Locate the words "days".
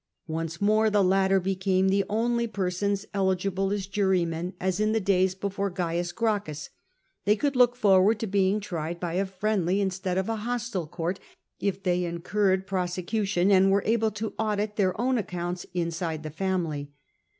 4.99-5.35